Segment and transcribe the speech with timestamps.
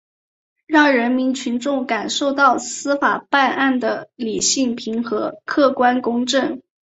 [0.65, 6.59] 让人民群众感受到司法办案的理性平和、客观公正